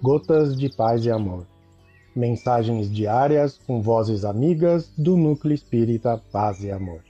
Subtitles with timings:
[0.00, 1.44] Gotas de Paz e Amor.
[2.14, 7.02] Mensagens diárias com vozes amigas do Núcleo Espírita Paz e Amor.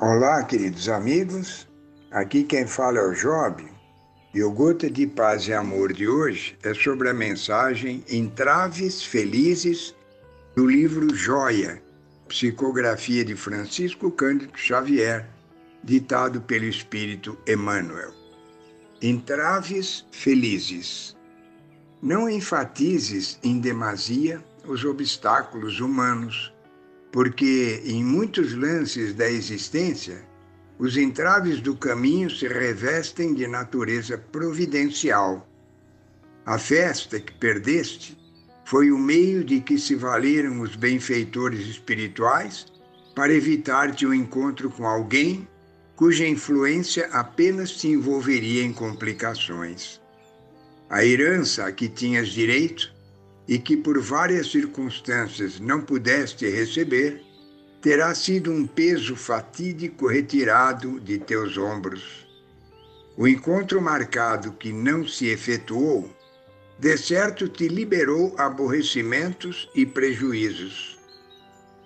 [0.00, 1.68] Olá, queridos amigos.
[2.10, 3.62] Aqui quem fala é o Job.
[4.32, 9.94] E o Gota de Paz e Amor de hoje é sobre a mensagem Entraves Felizes
[10.56, 11.82] do livro Joia,
[12.26, 15.28] psicografia de Francisco Cândido Xavier,
[15.84, 18.10] ditado pelo Espírito Emmanuel.
[19.02, 21.14] Entraves felizes.
[22.00, 26.50] Não enfatizes em demasia os obstáculos humanos,
[27.12, 30.26] porque em muitos lances da existência
[30.78, 35.46] os entraves do caminho se revestem de natureza providencial.
[36.46, 38.16] A festa que perdeste
[38.66, 42.66] foi o meio de que se valeram os benfeitores espirituais
[43.14, 45.46] para evitar-te o um encontro com alguém
[45.94, 50.00] cuja influência apenas te envolveria em complicações.
[50.90, 52.92] A herança a que tinhas direito
[53.46, 57.22] e que por várias circunstâncias não pudeste receber
[57.80, 62.26] terá sido um peso fatídico retirado de teus ombros.
[63.16, 66.10] O encontro marcado que não se efetuou,
[66.78, 70.98] de certo te liberou aborrecimentos e prejuízos.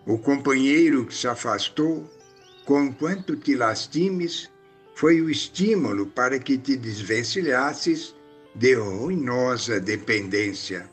[0.06, 2.08] O companheiro que se afastou,
[2.64, 4.50] conquanto te lastimes,
[4.94, 8.14] foi o estímulo para que te desvencilhasses
[8.54, 10.90] de ruinosa dependência.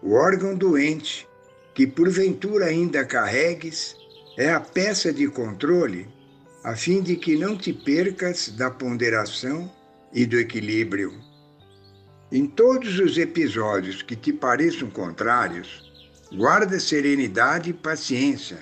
[0.00, 1.28] O órgão doente,
[1.74, 3.96] que porventura ainda carregues,
[4.36, 6.08] é a peça de controle
[6.64, 9.70] a fim de que não te percas da ponderação
[10.12, 11.12] e do equilíbrio.
[12.32, 15.92] Em todos os episódios que te pareçam contrários,
[16.34, 18.58] guarda serenidade e paciência,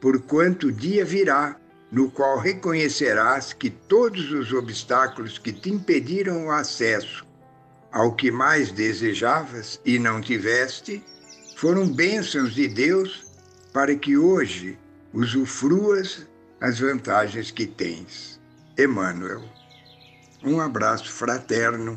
[0.00, 1.56] porquanto o dia virá
[1.88, 7.24] no qual reconhecerás que todos os obstáculos que te impediram o acesso
[7.92, 11.00] ao que mais desejavas e não tiveste
[11.56, 13.24] foram bênçãos de Deus
[13.72, 14.76] para que hoje
[15.14, 16.26] usufruas
[16.60, 18.40] as vantagens que tens.
[18.76, 19.44] Emmanuel.
[20.42, 21.96] Um abraço fraterno